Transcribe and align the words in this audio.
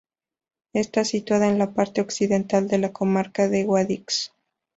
Está 0.73 1.05
situada 1.05 1.47
en 1.47 1.59
la 1.59 1.73
parte 1.75 2.01
occidental 2.01 2.67
de 2.67 2.79
la 2.79 2.91
comarca 2.91 3.47
de 3.47 3.65
Guadix. 3.65 4.33